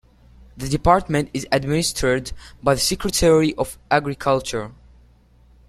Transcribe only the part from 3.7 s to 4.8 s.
Agriculture.